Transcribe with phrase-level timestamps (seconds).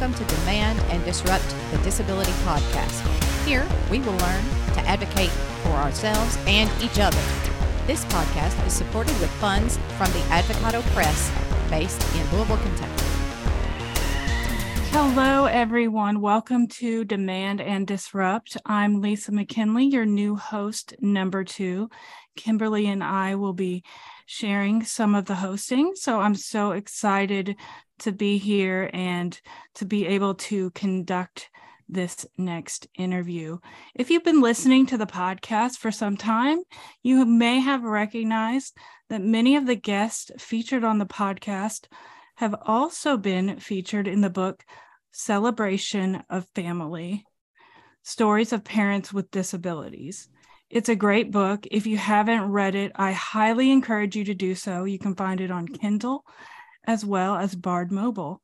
[0.00, 3.06] welcome to Demand and Disrupt the Disability Podcast.
[3.46, 7.20] Here, we will learn to advocate for ourselves and each other.
[7.86, 11.30] This podcast is supported with funds from the Advocado Press,
[11.70, 13.04] based in Louisville, Kentucky.
[14.90, 16.20] Hello, everyone.
[16.20, 18.56] Welcome to Demand and Disrupt.
[18.66, 21.88] I'm Lisa McKinley, your new host, number two.
[22.34, 23.84] Kimberly and I will be
[24.26, 25.92] sharing some of the hosting.
[25.94, 27.54] So I'm so excited
[28.00, 29.40] to be here and
[29.74, 31.50] to be able to conduct
[31.88, 33.58] this next interview.
[33.94, 36.60] If you've been listening to the podcast for some time,
[37.02, 38.76] you may have recognized
[39.10, 41.86] that many of the guests featured on the podcast
[42.36, 44.64] have also been featured in the book
[45.12, 47.24] Celebration of Family
[48.02, 50.28] Stories of Parents with Disabilities.
[50.70, 51.66] It's a great book.
[51.70, 54.84] If you haven't read it, I highly encourage you to do so.
[54.84, 56.24] You can find it on Kindle
[56.86, 58.40] as well as Bard Mobile.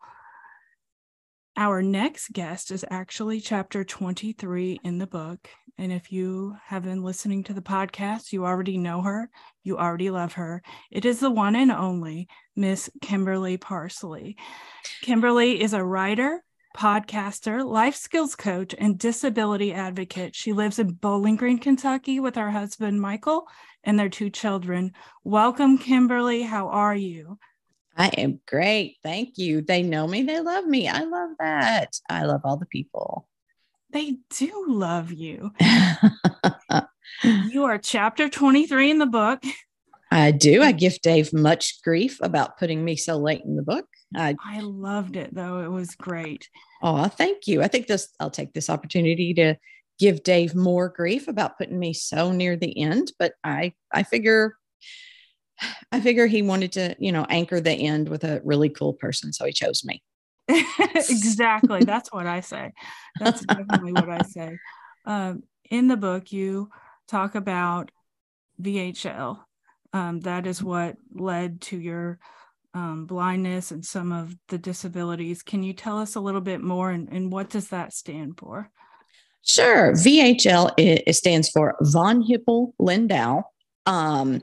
[1.57, 5.49] Our next guest is actually chapter 23 in the book.
[5.77, 9.31] And if you have been listening to the podcast, you already know her,
[9.63, 10.63] you already love her.
[10.91, 14.37] It is the one and only Miss Kimberly Parsley.
[15.03, 16.45] Kimberly is a writer,
[16.77, 20.37] podcaster, life skills coach, and disability advocate.
[20.37, 23.47] She lives in Bowling Green, Kentucky with her husband, Michael,
[23.83, 24.93] and their two children.
[25.25, 26.43] Welcome, Kimberly.
[26.43, 27.39] How are you?
[28.01, 28.97] I am great.
[29.03, 29.61] Thank you.
[29.61, 30.23] They know me.
[30.23, 30.89] They love me.
[30.89, 31.99] I love that.
[32.09, 33.29] I love all the people.
[33.91, 35.51] They do love you.
[37.23, 39.43] you are chapter 23 in the book.
[40.11, 40.63] I do.
[40.63, 43.85] I give Dave much grief about putting me so late in the book.
[44.17, 45.61] I, I loved it though.
[45.61, 46.49] It was great.
[46.83, 47.61] Oh, thank you.
[47.61, 49.57] I think this I'll take this opportunity to
[49.99, 54.55] give Dave more grief about putting me so near the end, but I I figure
[55.93, 59.33] I figure he wanted to, you know, anchor the end with a really cool person.
[59.33, 60.03] So he chose me.
[60.49, 61.85] exactly.
[61.85, 62.73] That's what I say.
[63.19, 64.59] That's definitely what I say.
[65.05, 66.71] Um, in the book, you
[67.09, 67.91] talk about
[68.61, 69.41] VHL.
[69.93, 72.19] Um, that is what led to your
[72.75, 75.43] um, blindness and some of the disabilities.
[75.43, 78.71] Can you tell us a little bit more and, and what does that stand for?
[79.43, 79.93] Sure.
[79.93, 83.43] VHL it, stands for von Hippel Lindau.
[83.87, 84.43] Um,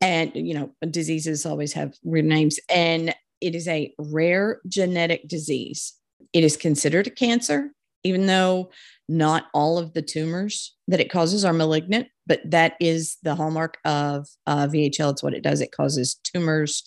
[0.00, 5.94] and you know diseases always have weird names and it is a rare genetic disease.
[6.32, 7.70] It is considered a cancer
[8.04, 8.70] even though
[9.08, 13.78] not all of the tumors that it causes are malignant but that is the hallmark
[13.84, 15.60] of uh, vhl it's what it does.
[15.60, 16.84] It causes tumors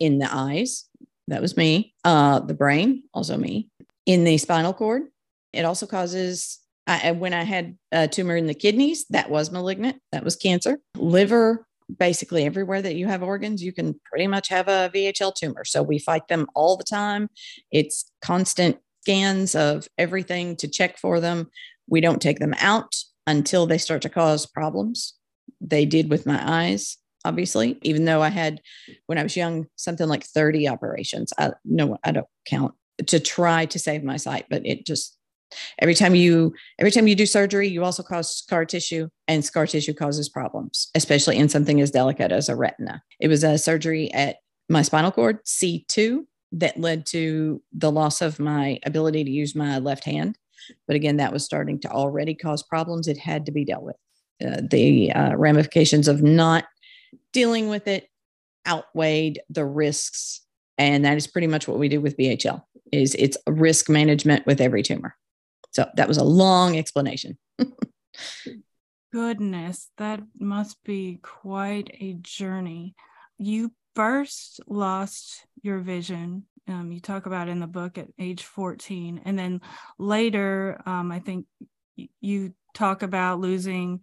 [0.00, 0.86] in the eyes.
[1.28, 1.94] That was me.
[2.04, 3.70] Uh, the brain also me.
[4.06, 5.04] In the spinal cord
[5.52, 10.02] it also causes I, when I had a tumor in the kidneys, that was malignant.
[10.12, 10.80] That was cancer.
[10.96, 11.66] Liver,
[11.98, 15.64] basically everywhere that you have organs, you can pretty much have a VHL tumor.
[15.64, 17.28] So we fight them all the time.
[17.70, 21.50] It's constant scans of everything to check for them.
[21.88, 22.94] We don't take them out
[23.26, 25.14] until they start to cause problems.
[25.60, 28.60] They did with my eyes, obviously, even though I had,
[29.06, 31.32] when I was young, something like 30 operations.
[31.38, 32.74] I no, I don't count
[33.06, 35.18] to try to save my sight, but it just
[35.80, 39.66] every time you every time you do surgery you also cause scar tissue and scar
[39.66, 43.02] tissue causes problems especially in something as delicate as a retina.
[43.20, 44.36] It was a surgery at
[44.68, 46.20] my spinal cord c2
[46.52, 50.38] that led to the loss of my ability to use my left hand.
[50.86, 53.08] But again that was starting to already cause problems.
[53.08, 53.96] It had to be dealt with.
[54.44, 56.64] Uh, the uh, ramifications of not
[57.32, 58.08] dealing with it
[58.66, 60.40] outweighed the risks
[60.78, 62.62] and that is pretty much what we do with VHL
[62.92, 65.16] is it's risk management with every tumor
[65.74, 67.36] so that was a long explanation.
[69.12, 72.94] Goodness, that must be quite a journey.
[73.38, 76.44] You first lost your vision.
[76.68, 79.22] Um, you talk about in the book at age 14.
[79.24, 79.60] And then
[79.98, 81.46] later, um, I think
[82.20, 84.00] you talk about losing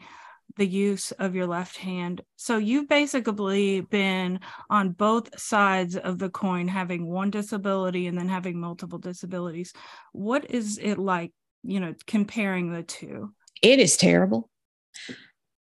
[0.57, 2.21] the use of your left hand.
[2.35, 4.39] So you've basically been
[4.69, 9.74] on both sides of the coin, having one disability and then having multiple disabilities.
[10.12, 11.31] What is it like
[11.63, 13.34] you know comparing the two.
[13.62, 14.50] It is terrible.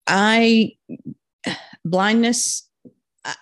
[0.06, 0.74] I
[1.84, 2.70] blindness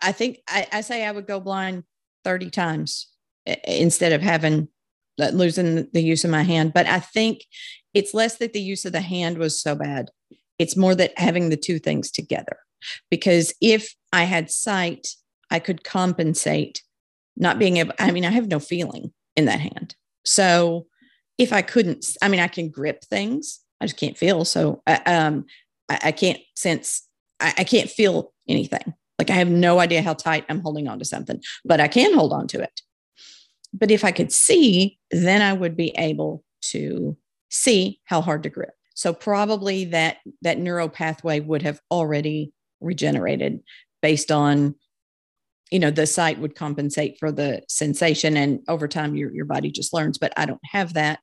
[0.02, 1.84] i think I, I, say i would go blind
[2.24, 3.08] 30 times
[3.66, 4.68] instead of having
[5.18, 6.74] losing the use of my hand.
[6.74, 7.42] But i think
[7.94, 10.10] it's less that the use of the hand was so bad.
[10.60, 12.58] It's more that having the two things together.
[13.10, 15.08] Because if i had sight
[15.52, 16.82] i could compensate
[17.38, 19.96] not being able i mean i have no feeling in that hand.
[20.26, 20.88] So
[21.38, 24.46] if I couldn't, I mean, I can grip things, I just can't feel.
[24.46, 25.46] So I, um,
[25.90, 27.08] I, I can't sense,
[27.40, 28.94] I, I can't feel anything.
[29.20, 32.14] Like I have no idea how tight I'm holding on to something, but I can
[32.14, 32.82] hold on to it.
[33.78, 37.18] but if I could see, then I would be able to
[37.50, 38.74] see how hard to grip.
[38.96, 43.60] So probably that that neural pathway would have already regenerated
[44.02, 44.76] based on
[45.72, 49.72] you know the sight would compensate for the sensation and over time your your body
[49.72, 51.20] just learns but I don't have that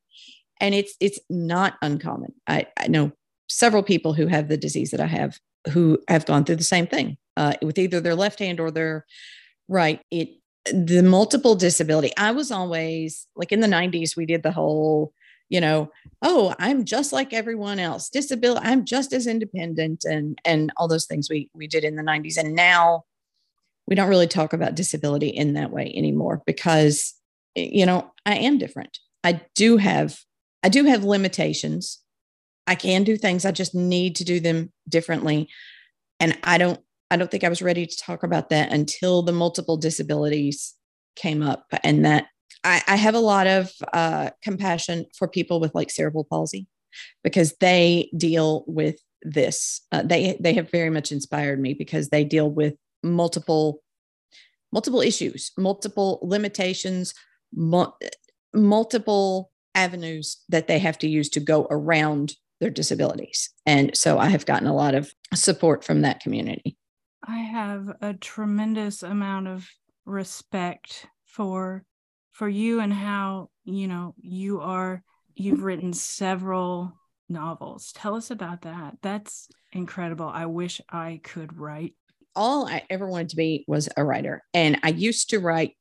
[0.63, 2.33] and it's it's not uncommon.
[2.47, 3.13] I, I know
[3.49, 5.39] several people who have the disease that I have
[5.73, 9.05] who have gone through the same thing uh, with either their left hand or their
[9.69, 10.01] right.
[10.11, 10.31] It
[10.73, 12.13] the multiple disability.
[12.17, 15.13] I was always like in the 90s, we did the whole,
[15.49, 15.91] you know,
[16.23, 18.09] oh, I'm just like everyone else.
[18.09, 22.05] Disability, I'm just as independent and and all those things we we did in the
[22.05, 22.37] 90s.
[22.37, 23.03] And now
[23.93, 27.13] we don't really talk about disability in that way anymore because
[27.55, 28.97] you know, I am different.
[29.23, 30.17] I do have
[30.63, 31.99] I do have limitations.
[32.67, 33.45] I can do things.
[33.45, 35.47] I just need to do them differently.
[36.21, 36.81] And I don't
[37.11, 40.75] I don't think I was ready to talk about that until the multiple disabilities
[41.15, 42.29] came up, and that
[42.65, 46.67] I, I have a lot of uh, compassion for people with like cerebral palsy
[47.23, 49.83] because they deal with this.
[49.93, 52.73] Uh, they they have very much inspired me because they deal with
[53.03, 53.82] multiple
[54.73, 57.15] multiple issues, multiple limitations,
[57.55, 57.87] mu-
[58.55, 63.51] multiple avenues that they have to use to go around their disabilities.
[63.67, 66.77] And so I have gotten a lot of support from that community.
[67.27, 69.69] I have a tremendous amount of
[70.05, 71.85] respect for
[72.33, 75.03] for you and how, you know, you are
[75.35, 76.93] you've written several
[77.29, 77.93] novels.
[77.93, 78.97] Tell us about that.
[79.03, 80.27] That's incredible.
[80.27, 81.95] I wish I could write.
[82.35, 84.43] All I ever wanted to be was a writer.
[84.55, 85.75] And I used to write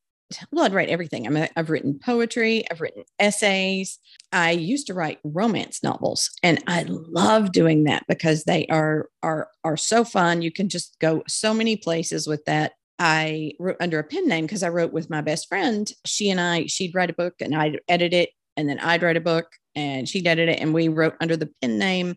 [0.52, 1.28] well, I'd write everything.
[1.56, 4.00] I've written poetry, I've written essays.
[4.32, 9.50] I used to write romance novels, and I love doing that because they are are
[9.64, 10.42] are so fun.
[10.42, 12.74] You can just go so many places with that.
[13.00, 15.92] I wrote under a pen name because I wrote with my best friend.
[16.06, 19.18] She and I, she'd write a book and I'd edit it, and then I'd write
[19.18, 22.16] a book and she'd edit it, and we wrote under the pen name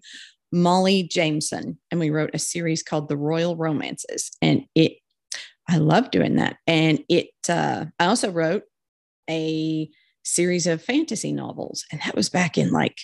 [0.55, 4.99] Molly Jameson, and we wrote a series called The Royal Romances, and it
[5.69, 6.59] I love doing that.
[6.67, 8.65] And it, uh, I also wrote
[9.29, 9.89] a
[10.23, 12.99] series of fantasy novels, and that was back in like,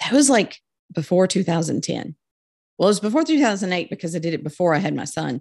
[0.00, 0.60] that was like
[0.92, 2.14] before 2010.
[2.78, 5.40] Well, it was before 2008 because I did it before I had my son.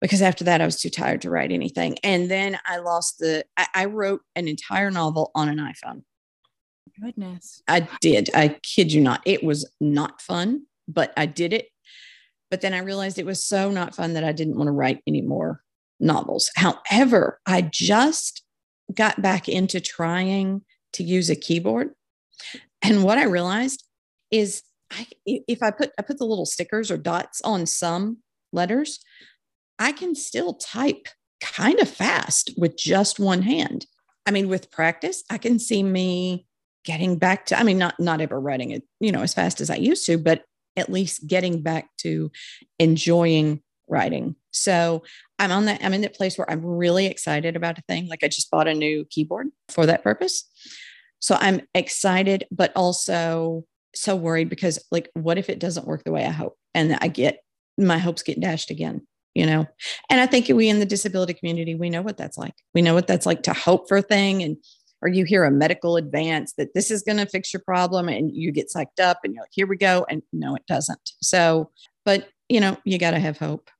[0.00, 1.96] Because after that, I was too tired to write anything.
[2.04, 6.02] And then I lost the, I, I wrote an entire novel on an iPhone.
[7.00, 7.62] Goodness.
[7.68, 8.30] I did.
[8.34, 9.20] I kid you not.
[9.24, 11.68] It was not fun, but I did it
[12.54, 15.02] but then I realized it was so not fun that I didn't want to write
[15.08, 15.60] any more
[15.98, 16.52] novels.
[16.54, 18.44] However, I just
[18.94, 20.62] got back into trying
[20.92, 21.90] to use a keyboard.
[22.80, 23.84] And what I realized
[24.30, 24.62] is
[24.92, 28.18] I, if I put I put the little stickers or dots on some
[28.52, 29.00] letters,
[29.80, 31.08] I can still type
[31.40, 33.86] kind of fast with just one hand.
[34.26, 36.46] I mean, with practice, I can see me
[36.84, 39.70] getting back to, I mean, not not ever writing it, you know, as fast as
[39.70, 40.44] I used to, but
[40.76, 42.30] at least getting back to
[42.78, 44.34] enjoying writing.
[44.50, 45.02] So
[45.38, 48.08] I'm on that, I'm in that place where I'm really excited about a thing.
[48.08, 50.48] Like I just bought a new keyboard for that purpose.
[51.18, 53.64] So I'm excited, but also
[53.94, 56.56] so worried because like, what if it doesn't work the way I hope?
[56.74, 57.40] And I get
[57.78, 59.66] my hopes get dashed again, you know?
[60.10, 62.54] And I think we in the disability community, we know what that's like.
[62.74, 64.56] We know what that's like to hope for a thing and
[65.04, 68.34] or you hear a medical advance that this is going to fix your problem and
[68.34, 70.06] you get psyched up and you're like, here we go.
[70.08, 71.12] And no, it doesn't.
[71.20, 71.70] So,
[72.04, 73.70] but you know, you got to have hope.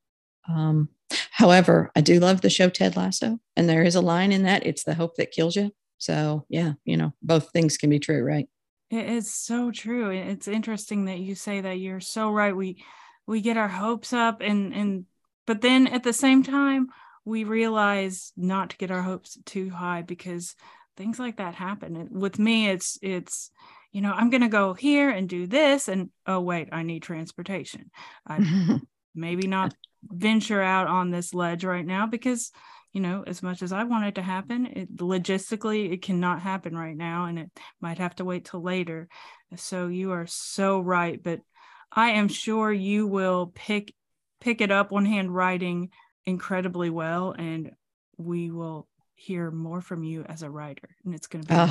[0.49, 0.91] Um,
[1.31, 4.67] however, I do love the show Ted Lasso, and there is a line in that
[4.67, 5.73] it's the hope that kills you.
[5.99, 8.49] So, yeah, you know, both things can be true, right?
[8.91, 10.11] It is so true.
[10.11, 11.79] It's interesting that you say that.
[11.79, 12.55] You're so right.
[12.55, 12.85] We
[13.27, 15.07] we get our hopes up and and
[15.47, 16.89] but then at the same time
[17.25, 20.55] we realize not to get our hopes too high because
[20.97, 21.97] things like that happen.
[21.97, 23.51] And with me it's it's
[23.93, 27.03] you know i'm going to go here and do this and oh wait i need
[27.03, 27.91] transportation.
[28.27, 28.81] I
[29.15, 32.51] maybe not venture out on this ledge right now because
[32.93, 36.77] you know as much as i want it to happen it logistically it cannot happen
[36.77, 39.09] right now and it might have to wait till later.
[39.57, 41.41] So you are so right but
[41.93, 43.95] i am sure you will pick
[44.41, 45.91] pick it up on hand writing
[46.27, 47.71] incredibly well and
[48.17, 51.71] we will hear more from you as a writer and it's going to be uh,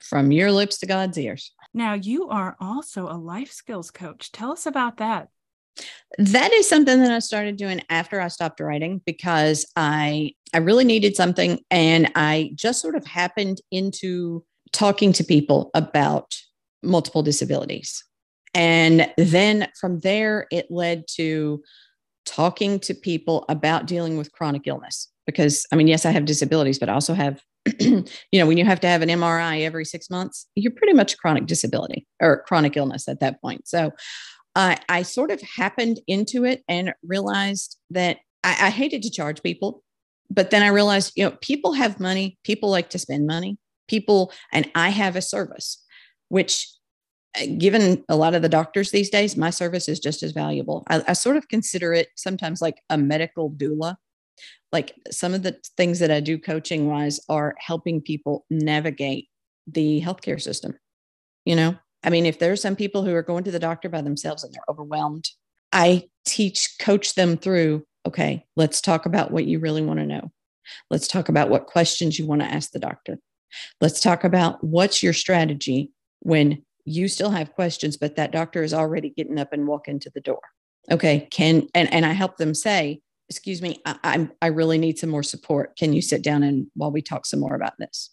[0.00, 1.52] from your lips to god's ears.
[1.74, 4.32] Now you are also a life skills coach.
[4.32, 5.28] Tell us about that.
[6.18, 10.84] That is something that i started doing after i stopped writing because i i really
[10.84, 16.34] needed something and i just sort of happened into talking to people about
[16.82, 18.04] multiple disabilities.
[18.54, 21.62] And then from there it led to
[22.26, 26.78] talking to people about dealing with chronic illness because I mean, yes, I have disabilities,
[26.78, 27.42] but I also have,
[27.80, 31.18] you know, when you have to have an MRI every six months, you're pretty much
[31.18, 33.66] chronic disability or chronic illness at that point.
[33.66, 33.90] So
[34.54, 39.42] uh, I sort of happened into it and realized that I, I hated to charge
[39.42, 39.82] people,
[40.30, 44.32] but then I realized, you know, people have money, people like to spend money, people,
[44.52, 45.82] and I have a service,
[46.28, 46.68] which
[47.38, 50.84] Uh, given a lot of the doctors these days, my service is just as valuable.
[50.88, 53.96] I, I, sort of consider it sometimes like a medical doula
[54.72, 59.28] like some of the things that I do coaching wise are helping people navigate
[59.66, 60.74] the healthcare system.
[61.44, 64.02] You know, I mean, if there's some people who are going to the doctor by
[64.02, 65.28] themselves and they're overwhelmed,
[65.72, 70.30] I teach, coach them through, okay, let's talk about what you really want to know.
[70.90, 73.18] Let's talk about what questions you want to ask the doctor.
[73.80, 75.90] Let's talk about what's your strategy
[76.20, 80.10] when you still have questions, but that doctor is already getting up and walking to
[80.10, 80.40] the door.
[80.90, 84.98] Okay, can and and I help them say, excuse me, I, I'm, I really need
[84.98, 85.76] some more support.
[85.76, 88.10] Can you sit down and while we talk some more about this?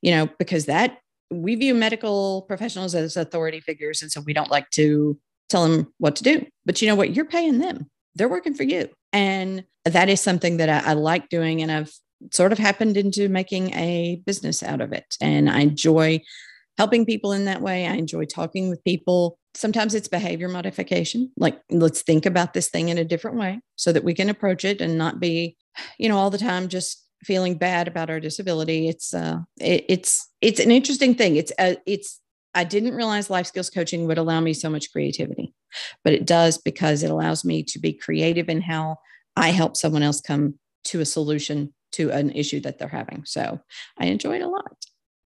[0.00, 0.98] You know, because that
[1.30, 4.02] we view medical professionals as authority figures.
[4.02, 6.46] And so we don't like to tell them what to do.
[6.64, 7.16] But you know what?
[7.16, 8.88] You're paying them, they're working for you.
[9.12, 11.60] And that is something that I, I like doing.
[11.62, 11.92] And I've
[12.30, 15.16] sort of happened into making a business out of it.
[15.20, 16.20] And I enjoy
[16.78, 17.86] helping people in that way.
[17.86, 19.38] I enjoy talking with people.
[19.54, 23.92] Sometimes it's behavior modification like let's think about this thing in a different way so
[23.92, 25.56] that we can approach it and not be
[25.98, 28.88] you know all the time just feeling bad about our disability.
[28.88, 31.36] It's uh it, it's it's an interesting thing.
[31.36, 32.20] It's uh, it's
[32.54, 35.54] i didn't realize life skills coaching would allow me so much creativity
[36.04, 38.94] but it does because it allows me to be creative in how
[39.36, 43.24] i help someone else come to a solution to an issue that they're having.
[43.24, 43.60] So
[43.98, 44.76] i enjoy it a lot.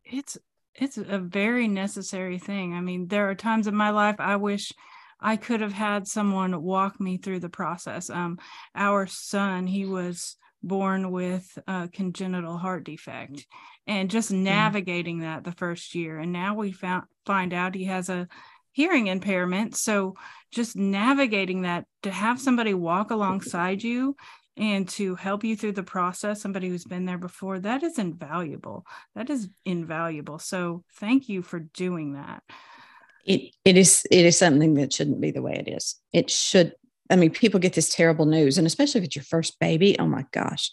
[0.05, 0.37] It's
[0.79, 2.75] it's a very necessary thing.
[2.75, 4.73] I mean, there are times in my life I wish
[5.21, 8.11] I could have had someone walk me through the process.
[8.11, 8.39] Um,
[8.75, 13.47] our son, he was born with a congenital heart defect,
[13.87, 14.39] and just mm.
[14.39, 16.19] navigating that the first year.
[16.19, 18.29] And now we found find out he has a
[18.73, 19.75] hearing impairment.
[19.75, 20.17] So
[20.53, 24.17] just navigating that to have somebody walk alongside you
[24.57, 28.87] and to help you through the process somebody who's been there before that is invaluable.
[29.15, 30.39] That is invaluable.
[30.39, 32.43] So thank you for doing that.
[33.25, 35.97] It it is it is something that shouldn't be the way it is.
[36.13, 36.75] It should
[37.09, 40.07] i mean people get this terrible news and especially if it's your first baby oh
[40.07, 40.71] my gosh.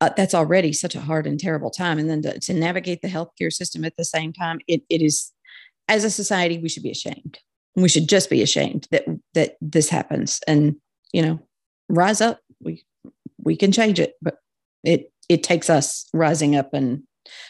[0.00, 3.08] Uh, that's already such a hard and terrible time and then to, to navigate the
[3.08, 5.32] healthcare system at the same time it, it is
[5.88, 7.38] as a society we should be ashamed.
[7.76, 10.76] We should just be ashamed that that this happens and
[11.12, 11.40] you know
[11.88, 12.40] rise up
[13.44, 14.36] we can change it, but
[14.82, 17.02] it it takes us rising up and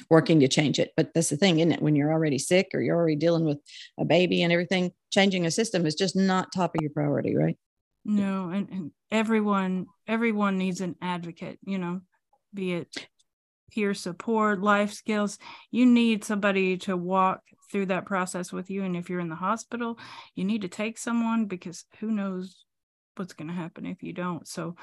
[0.08, 0.92] working to change it.
[0.96, 1.82] But that's the thing, isn't it?
[1.82, 3.58] When you're already sick or you're already dealing with
[3.98, 7.58] a baby and everything, changing a system is just not top of your priority, right?
[8.04, 12.02] No, and, and everyone everyone needs an advocate, you know,
[12.52, 13.08] be it
[13.72, 15.38] peer support, life skills.
[15.70, 18.84] You need somebody to walk through that process with you.
[18.84, 19.98] And if you're in the hospital,
[20.36, 22.63] you need to take someone because who knows
[23.18, 24.46] what's going to happen if you don't.
[24.46, 24.76] So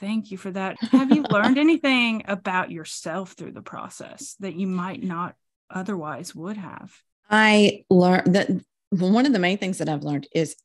[0.00, 0.76] thank you for that.
[0.90, 5.34] Have you learned anything about yourself through the process that you might not
[5.70, 6.92] otherwise would have?
[7.30, 8.48] I learned that
[8.90, 10.56] one of the main things that I've learned is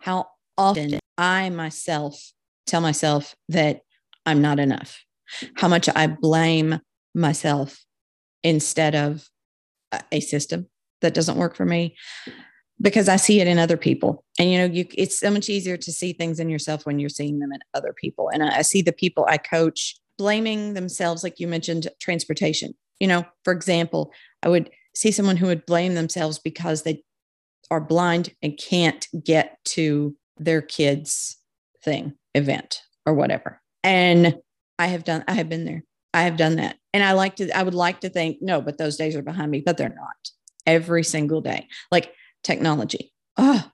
[0.00, 0.28] how
[0.58, 2.32] often I myself
[2.66, 3.80] tell myself that
[4.24, 5.04] I'm not enough,
[5.56, 6.80] how much I blame
[7.14, 7.84] myself
[8.42, 9.28] instead of
[10.10, 10.68] a system
[11.00, 11.96] that doesn't work for me
[12.80, 14.24] because I see it in other people.
[14.38, 17.08] And you know, you it's so much easier to see things in yourself when you're
[17.08, 18.30] seeing them in other people.
[18.32, 22.74] And I, I see the people I coach blaming themselves, like you mentioned, transportation.
[23.00, 27.02] You know, for example, I would see someone who would blame themselves because they
[27.70, 31.36] are blind and can't get to their kids'
[31.82, 33.60] thing, event, or whatever.
[33.82, 34.38] And
[34.78, 35.84] I have done, I have been there.
[36.14, 36.76] I have done that.
[36.94, 39.50] And I like to, I would like to think, no, but those days are behind
[39.50, 40.30] me, but they're not
[40.66, 41.68] every single day.
[41.90, 42.12] Like
[42.46, 43.12] technology.
[43.36, 43.70] Oh,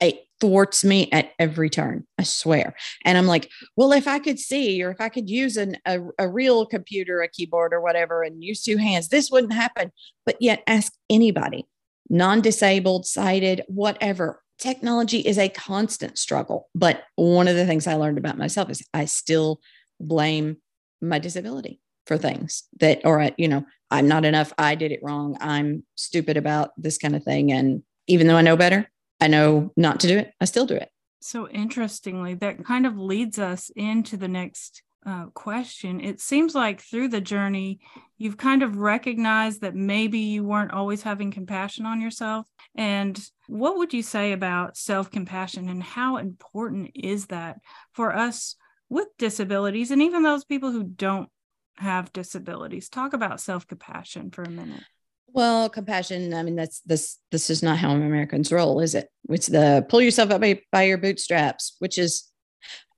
[0.00, 2.74] it thwarts me at every turn, I swear.
[3.04, 6.00] And I'm like, well, if I could see or if I could use an, a,
[6.18, 9.90] a real computer, a keyboard or whatever, and use two hands, this wouldn't happen.
[10.26, 11.66] But yet, ask anybody,
[12.10, 14.42] non disabled, sighted, whatever.
[14.58, 16.68] Technology is a constant struggle.
[16.74, 19.60] But one of the things I learned about myself is I still
[19.98, 20.58] blame
[21.00, 24.52] my disability for things that, or, you know, I'm not enough.
[24.58, 25.36] I did it wrong.
[25.40, 27.52] I'm stupid about this kind of thing.
[27.52, 28.90] And even though I know better,
[29.20, 30.88] I know not to do it, I still do it.
[31.20, 36.00] So interestingly, that kind of leads us into the next uh, question.
[36.00, 37.80] It seems like through the journey,
[38.18, 42.46] you've kind of recognized that maybe you weren't always having compassion on yourself.
[42.74, 47.58] And what would you say about self compassion and how important is that
[47.92, 48.56] for us
[48.88, 51.28] with disabilities and even those people who don't
[51.76, 52.88] have disabilities?
[52.88, 54.84] Talk about self compassion for a minute.
[55.34, 56.34] Well, compassion.
[56.34, 57.18] I mean, that's this.
[57.30, 59.08] This is not how Americans roll, is it?
[59.30, 62.30] It's the pull yourself up by, by your bootstraps, which is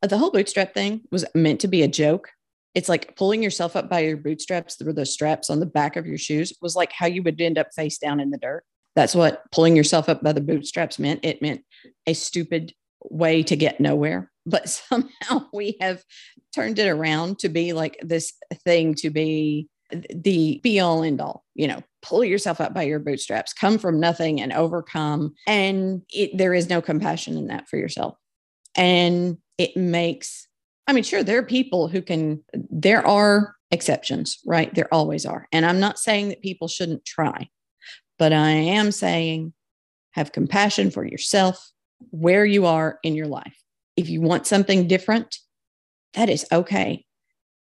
[0.02, 2.30] uh, the whole bootstrap thing was meant to be a joke.
[2.74, 6.06] It's like pulling yourself up by your bootstraps through the straps on the back of
[6.06, 8.64] your shoes was like how you would end up face down in the dirt.
[8.96, 11.20] That's what pulling yourself up by the bootstraps meant.
[11.22, 11.62] It meant
[12.06, 12.72] a stupid
[13.02, 14.30] way to get nowhere.
[14.44, 16.02] But somehow we have
[16.54, 18.32] turned it around to be like this
[18.64, 22.99] thing to be the be all end all, you know, pull yourself up by your
[22.99, 25.34] bootstraps, come from nothing and overcome.
[25.46, 28.16] And it, there is no compassion in that for yourself.
[28.76, 30.46] And it makes,
[30.87, 34.73] I mean, sure, there are people who can, there are exceptions, right?
[34.75, 35.49] There always are.
[35.50, 37.49] And I'm not saying that people shouldn't try,
[38.18, 39.54] but I am saying
[40.11, 41.73] have compassion for yourself
[42.11, 43.56] where you are in your life.
[43.96, 45.38] If you want something different,
[46.12, 47.06] that is okay.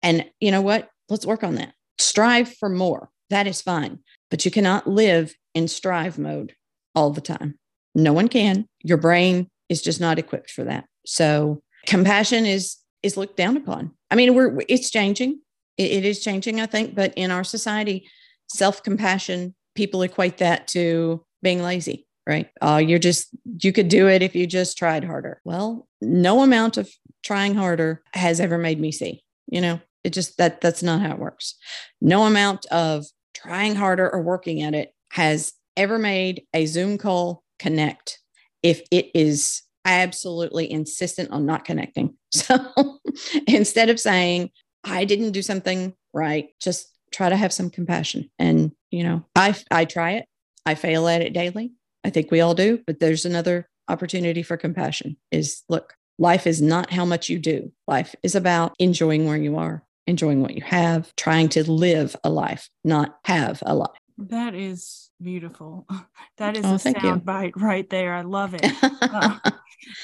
[0.03, 0.91] And you know what?
[1.09, 1.73] Let's work on that.
[1.99, 3.11] Strive for more.
[3.31, 4.01] That is fine.
[4.31, 6.55] But you cannot live in strive mode
[6.95, 7.59] all the time.
[7.95, 8.67] No one can.
[8.83, 10.85] Your brain is just not equipped for that.
[11.07, 13.93] So compassion is is looked down upon.
[14.11, 15.41] I mean, we're it's changing.
[15.79, 18.09] it, it is changing, I think, but in our society,
[18.49, 22.49] self-compassion, people equate that to being lazy, right?
[22.61, 23.29] Uh, you're just
[23.63, 25.41] you could do it if you just tried harder.
[25.45, 26.91] Well, no amount of
[27.23, 29.23] trying harder has ever made me see.
[29.47, 31.57] You know, it just that that's not how it works.
[32.01, 37.43] No amount of trying harder or working at it has ever made a Zoom call
[37.59, 38.21] connect
[38.63, 42.17] if it is absolutely insistent on not connecting.
[42.35, 42.99] So
[43.47, 44.51] instead of saying,
[44.83, 48.29] I didn't do something right, just try to have some compassion.
[48.41, 50.27] And, you know, I, I try it,
[50.67, 51.71] I fail at it daily.
[52.03, 56.61] I think we all do, but there's another opportunity for compassion is look, life is
[56.61, 57.71] not how much you do.
[57.87, 62.31] Life is about enjoying where you are, enjoying what you have, trying to live a
[62.31, 63.91] life, not have a life.
[64.19, 65.87] That is beautiful.
[66.37, 68.13] That is oh, a sound bite right there.
[68.13, 68.69] I love it.
[68.83, 69.39] uh,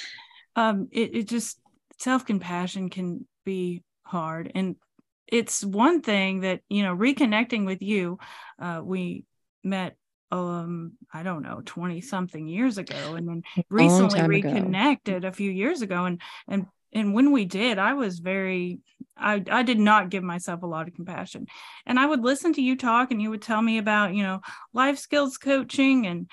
[0.56, 1.58] um, it, it just
[1.98, 4.76] self compassion can be hard, and
[5.26, 8.20] it's one thing that you know reconnecting with you.
[8.60, 9.24] Uh, we
[9.64, 9.96] met
[10.32, 15.28] um i don't know 20 something years ago and then recently reconnected ago.
[15.28, 18.81] a few years ago and and and when we did i was very
[19.16, 21.46] i i did not give myself a lot of compassion.
[21.87, 24.40] And i would listen to you talk and you would tell me about you know
[24.72, 26.29] life skills coaching and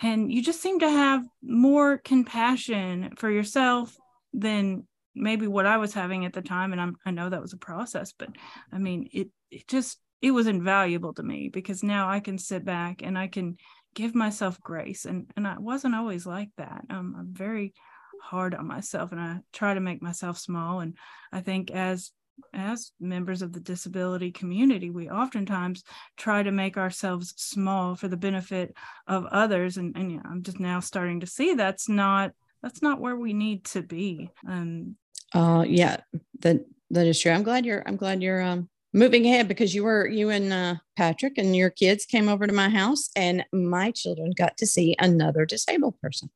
[0.00, 3.96] and you just seem to have more compassion for yourself
[4.32, 6.72] than maybe what i was having at the time.
[6.72, 8.30] And I'm, i know that was a process but
[8.72, 12.64] i mean it it just it was invaluable to me because now i can sit
[12.64, 13.56] back and i can
[13.94, 15.04] give myself grace.
[15.04, 16.84] And and i wasn't always like that.
[16.90, 17.74] Um, i'm very
[18.22, 20.80] hard on myself and I try to make myself small.
[20.80, 20.96] And
[21.32, 22.12] I think as
[22.54, 25.84] as members of the disability community, we oftentimes
[26.16, 28.74] try to make ourselves small for the benefit
[29.06, 29.76] of others.
[29.76, 32.32] And, and I'm just now starting to see that's not
[32.62, 34.30] that's not where we need to be.
[34.48, 34.96] Um,
[35.34, 35.98] uh, yeah,
[36.40, 37.32] that that is true.
[37.32, 40.74] I'm glad you're I'm glad you're um, moving ahead because you were you and uh,
[40.96, 44.94] Patrick and your kids came over to my house and my children got to see
[44.98, 46.30] another disabled person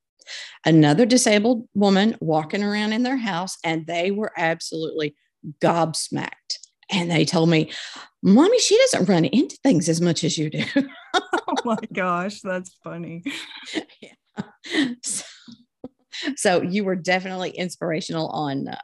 [0.64, 5.14] another disabled woman walking around in their house, and they were absolutely
[5.60, 6.58] gobsmacked.
[6.90, 7.72] And they told me,
[8.22, 10.64] Mommy, she doesn't run into things as much as you do.
[11.14, 13.22] oh my gosh, that's funny.
[14.00, 14.12] Yeah.
[15.02, 15.24] So,
[16.36, 18.78] so, you were definitely inspirational on uh,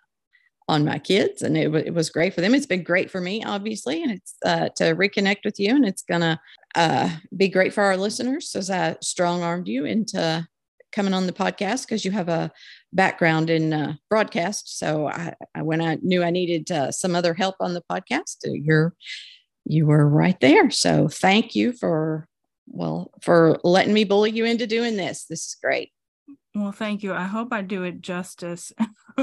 [0.69, 3.43] on my kids and it, it was great for them it's been great for me
[3.45, 6.41] obviously and it's uh, to reconnect with you and it's gonna
[6.75, 10.47] uh, be great for our listeners as i strong armed you into
[10.93, 12.51] coming on the podcast because you have a
[12.93, 14.79] background in uh, broadcast.
[14.79, 18.47] So I, I, when I knew I needed uh, some other help on the podcast,
[18.47, 18.95] uh, you're
[19.65, 20.71] you were right there.
[20.71, 22.27] So thank you for
[22.67, 25.25] well for letting me bully you into doing this.
[25.25, 25.93] This is great.
[26.55, 27.15] Well, thank you.
[27.15, 28.73] I hope I do it justice.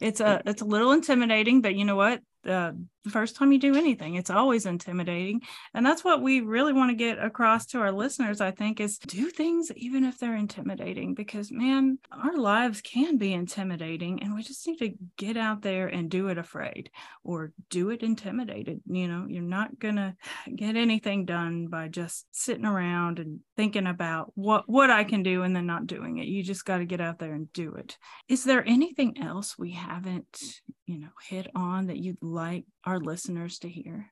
[0.00, 2.20] it's a it's a little intimidating, but you know what?
[2.44, 2.76] The
[3.10, 4.14] first time you do anything.
[4.14, 5.42] It's always intimidating.
[5.74, 8.98] And that's what we really want to get across to our listeners i think is
[8.98, 14.42] do things even if they're intimidating because man our lives can be intimidating and we
[14.42, 16.90] just need to get out there and do it afraid
[17.22, 18.80] or do it intimidated.
[18.86, 20.16] You know you're not gonna
[20.54, 25.42] get anything done by just sitting around and thinking about what what i can do
[25.42, 26.26] and then not doing it.
[26.26, 27.96] You just got to get out there and do it.
[28.28, 33.58] Is there anything else we haven't you know hit on that you'd like our listeners
[33.60, 34.10] to hear?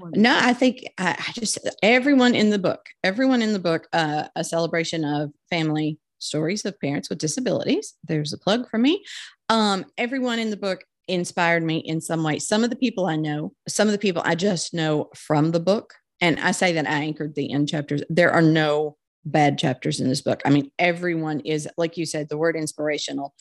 [0.00, 4.24] No, I think I, I just everyone in the book, everyone in the book, uh,
[4.34, 7.94] a celebration of family stories of parents with disabilities.
[8.04, 9.04] There's a plug for me.
[9.48, 12.38] Um, everyone in the book inspired me in some way.
[12.38, 15.60] Some of the people I know, some of the people I just know from the
[15.60, 15.94] book.
[16.20, 18.02] And I say that I anchored the end chapters.
[18.08, 20.40] There are no bad chapters in this book.
[20.44, 23.34] I mean, everyone is, like you said, the word inspirational.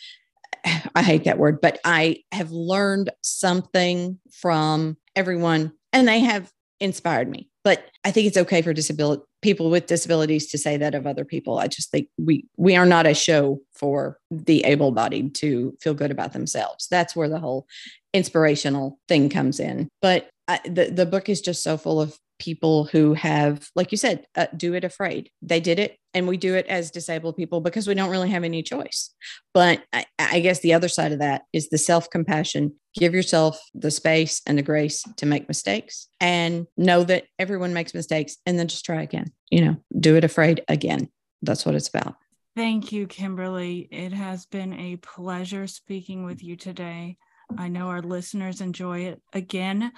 [0.95, 7.29] I hate that word, but I have learned something from everyone and they have inspired
[7.29, 7.49] me.
[7.63, 11.23] But I think it's okay for disability people with disabilities to say that of other
[11.23, 11.59] people.
[11.59, 16.11] I just think we we are not a show for the able-bodied to feel good
[16.11, 16.87] about themselves.
[16.89, 17.67] That's where the whole
[18.13, 19.89] inspirational thing comes in.
[20.01, 23.97] But I, the the book is just so full of people who have, like you
[23.97, 25.29] said, uh, do it afraid.
[25.41, 28.43] They did it, and we do it as disabled people because we don't really have
[28.43, 29.13] any choice.
[29.53, 32.73] But I, I guess the other side of that is the self compassion.
[32.93, 37.93] Give yourself the space and the grace to make mistakes and know that everyone makes
[37.93, 39.31] mistakes and then just try again.
[39.49, 41.09] You know, do it afraid again.
[41.41, 42.15] That's what it's about.
[42.55, 43.87] Thank you, Kimberly.
[43.91, 47.17] It has been a pleasure speaking with you today.
[47.55, 49.21] I know our listeners enjoy it.
[49.31, 49.91] Again,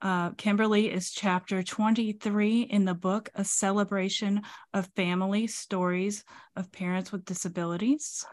[0.00, 7.10] uh, Kimberly is chapter 23 in the book, A Celebration of Family Stories of Parents
[7.10, 8.24] with Disabilities.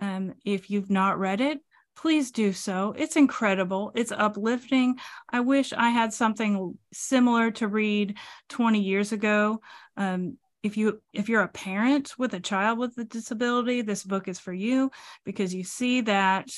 [0.00, 1.60] Um, if you've not read it,
[1.96, 2.94] please do so.
[2.96, 3.92] It's incredible.
[3.94, 4.96] It's uplifting.
[5.30, 8.18] I wish I had something similar to read
[8.50, 9.60] 20 years ago.
[9.96, 14.28] Um, if you if you're a parent with a child with a disability, this book
[14.28, 14.90] is for you
[15.24, 16.48] because you see that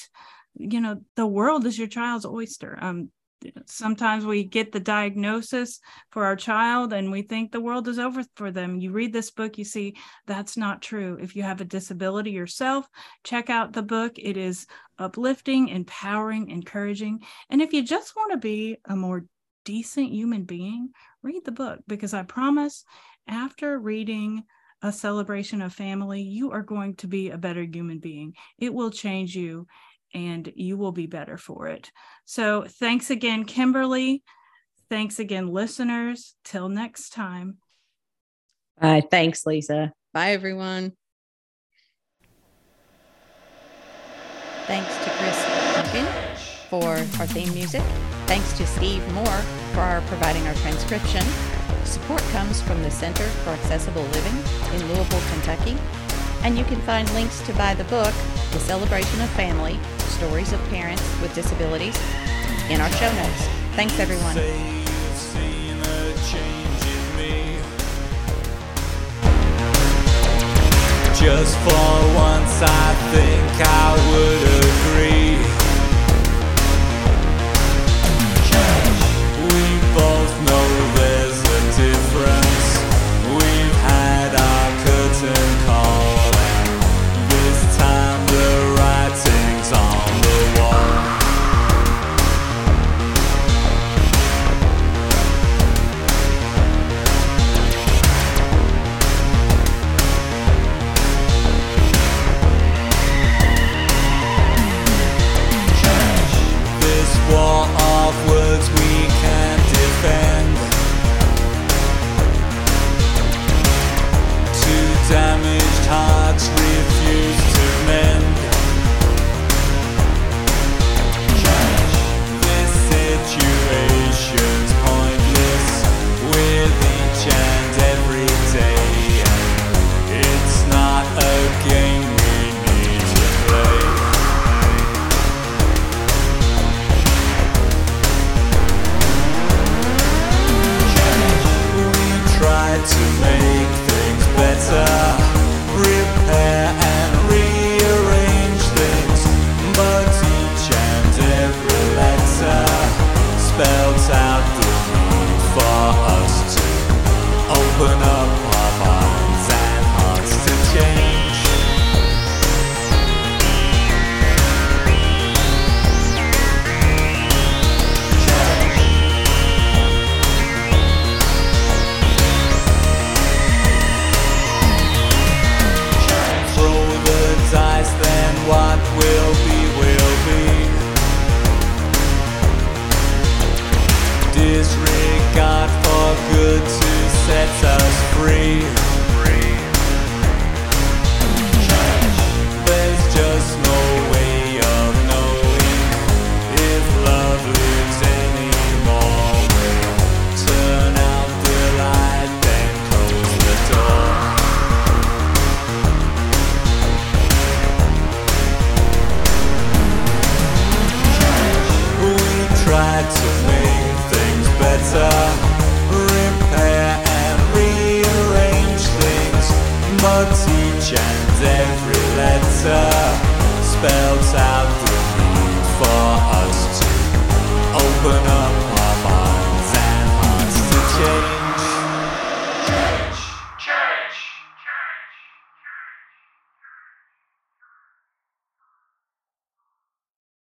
[0.57, 2.79] you know the world is your child's oyster.
[2.81, 3.11] Um,
[3.67, 8.25] sometimes we get the diagnosis for our child and we think the world is over
[8.37, 8.81] for them.
[8.81, 9.97] You read this book, you see
[10.27, 11.19] that's not true.
[11.21, 12.89] If you have a disability yourself,
[13.23, 14.13] check out the book.
[14.17, 14.67] It is
[14.99, 17.21] uplifting, empowering, encouraging.
[17.51, 19.25] And if you just want to be a more
[19.65, 20.91] decent human being,
[21.23, 22.85] read the book because I promise
[23.27, 24.45] after reading
[24.83, 28.35] a celebration of family, you are going to be a better human being.
[28.59, 29.67] It will change you
[30.15, 31.91] and you will be better for it.
[32.25, 34.23] So thanks again, Kimberly.
[34.89, 36.35] Thanks again, listeners.
[36.45, 37.59] Till next time.
[38.81, 39.03] Bye.
[39.11, 39.93] Thanks, Lisa.
[40.13, 40.93] Bye, everyone.
[44.67, 46.07] Thanks to Chris Duncan
[46.71, 47.83] for our theme music.
[48.27, 49.43] Thanks to Steve Moore
[49.75, 51.23] for our providing our transcription.
[51.85, 55.77] Support comes from the Center for Accessible Living in Louisville, Kentucky.
[56.43, 58.15] And you can find links to buy the book,
[58.53, 59.79] The Celebration of Family
[60.15, 61.97] Stories of Parents with Disabilities,
[62.71, 63.49] in our show notes.
[63.75, 64.37] Thanks, everyone.
[71.17, 75.34] Just for once, I think I would agree.